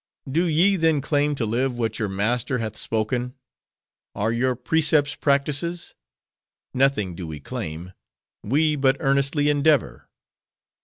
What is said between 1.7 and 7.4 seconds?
what your Master hath spoken? Are your precepts practices?" "Nothing do we